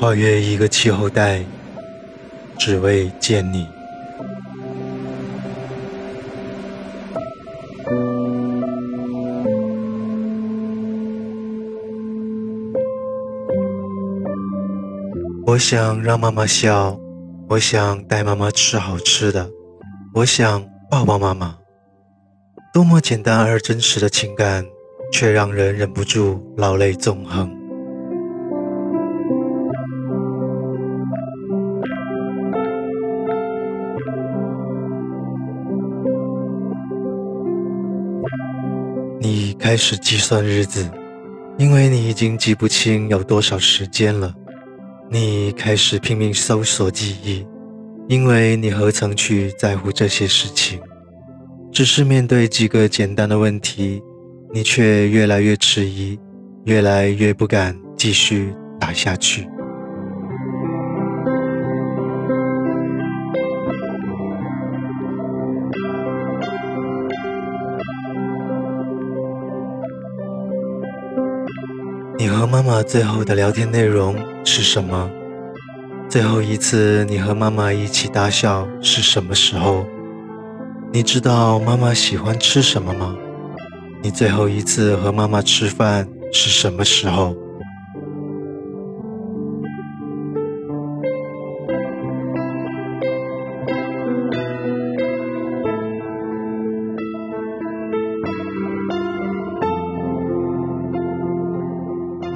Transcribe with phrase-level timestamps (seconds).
[0.00, 1.44] 跨越一个气候带，
[2.58, 3.66] 只为见你。
[15.44, 16.98] 我想让妈妈笑，
[17.50, 19.50] 我想带妈妈吃好吃的，
[20.14, 21.58] 我想抱抱妈妈。
[22.72, 24.64] 多么简单而真实的情感，
[25.12, 27.59] 却让人忍不住老泪纵横。
[39.22, 40.90] 你开始计算日子，
[41.58, 44.34] 因为你已经记不清有多少时间了。
[45.10, 47.46] 你开始拼命搜索记忆，
[48.08, 50.80] 因为你何曾去在乎这些事情？
[51.70, 54.00] 只是面对几个简单的问题，
[54.54, 56.18] 你却越来越迟疑，
[56.64, 59.46] 越来越不敢继续打下去。
[72.20, 75.10] 你和妈妈最后的聊天内容是什么？
[76.06, 79.86] 最后一次你和妈妈一起大笑是什么时候？
[80.92, 83.16] 你知道妈妈喜欢吃什么吗？
[84.02, 87.34] 你最后一次和妈妈吃饭是什么时候？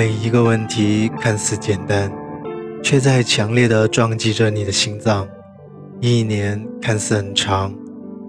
[0.00, 2.10] 每一个问题看似简单，
[2.82, 5.28] 却在强烈的撞击着你的心脏。
[6.00, 7.74] 一年看似很长，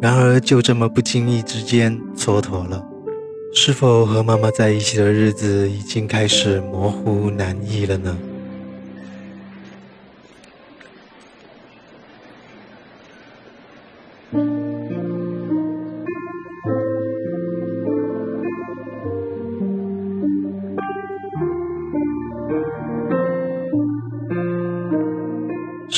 [0.01, 2.85] 然而就这么不经意之间蹉跎了。
[3.53, 8.17] 是否和妈妈在一起的日子已经开始模糊难忆了呢？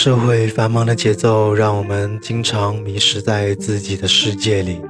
[0.04, 4.82] 社会繁忙的节奏让我们经常迷失在自己的世界里，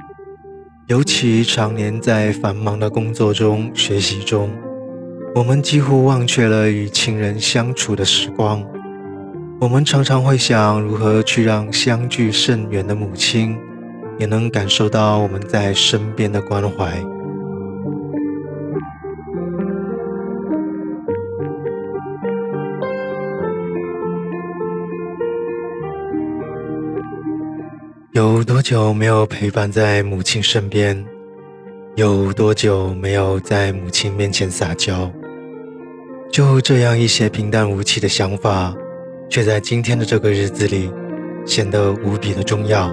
[0.88, 4.50] 尤其常年在繁忙的工作中、学习中，
[5.32, 8.60] 我们几乎忘却了与亲人相处的时光。
[9.60, 13.56] 我们常常会想如何去让相距甚远的母亲
[14.18, 17.00] 也能感受到我们在身边的关怀。
[28.14, 31.04] 有多久没有陪伴在母亲身边？
[31.96, 35.10] 有多久没有在母亲面前撒娇？
[36.30, 38.72] 就这样一些平淡无奇的想法，
[39.28, 40.92] 却在今天的这个日子里
[41.44, 42.88] 显得无比的重要。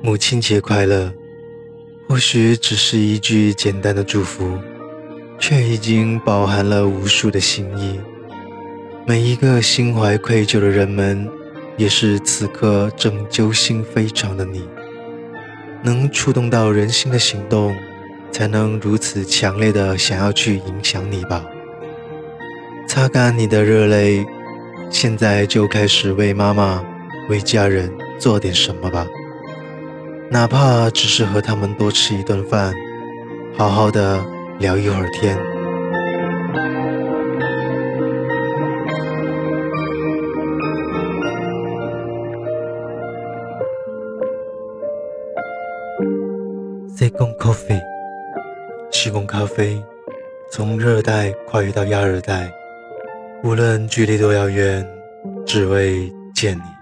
[0.00, 1.12] 母亲节快乐！
[2.08, 4.58] 或许只是一句简单的祝福，
[5.38, 7.98] 却已经饱含了无数的心意。
[9.06, 11.28] 每一个心怀愧疚的人们，
[11.76, 14.68] 也是此刻正揪心非常的你。
[15.82, 17.74] 能触动到人心的行动，
[18.30, 21.44] 才能如此强烈的想要去影响你吧。
[22.86, 24.24] 擦干你的热泪，
[24.90, 26.84] 现在就开始为妈妈、
[27.30, 29.06] 为家人做点什么吧。
[30.32, 32.72] 哪怕只是和他们多吃一顿饭，
[33.54, 34.24] 好好的
[34.58, 35.36] 聊一会儿天。
[46.96, 47.78] 西贡 coffee，
[48.90, 49.84] 西贡咖啡，
[50.50, 52.50] 从热带跨越到亚热带，
[53.44, 54.82] 无论距离多遥远，
[55.44, 56.81] 只为见你。